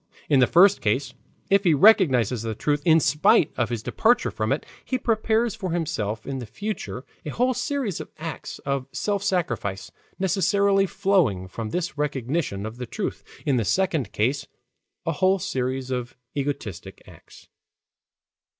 In 0.29 0.39
the 0.39 0.47
first 0.47 0.81
case, 0.81 1.13
if 1.51 1.63
he 1.63 1.75
recognizes 1.75 2.41
the 2.41 2.55
truth 2.55 2.81
in 2.85 2.99
spite 2.99 3.51
of 3.55 3.69
his 3.69 3.83
departure 3.83 4.31
from 4.31 4.51
it, 4.51 4.65
he 4.83 4.97
prepares 4.97 5.53
for 5.53 5.69
himself 5.69 6.25
in 6.25 6.39
the 6.39 6.47
future 6.47 7.05
a 7.23 7.29
whole 7.29 7.53
series 7.53 7.99
of 8.01 8.09
acts 8.17 8.57
of 8.65 8.87
self 8.91 9.21
sacrifice 9.23 9.91
necessarily 10.17 10.87
flowing 10.87 11.47
from 11.47 11.69
this 11.69 11.99
recognition 11.99 12.65
of 12.65 12.77
the 12.77 12.87
truth; 12.87 13.23
in 13.45 13.57
the 13.57 13.63
second 13.63 14.11
case, 14.11 14.47
a 15.05 15.11
whole 15.11 15.37
series 15.37 15.91
of 15.91 16.17
egoistic 16.33 17.03
acts. 17.05 17.47